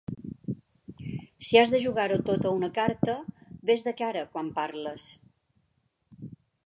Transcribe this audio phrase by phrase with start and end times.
[1.47, 3.17] Si has de jugar-t'ho a una carta,
[3.71, 5.07] ves de cara quan parles.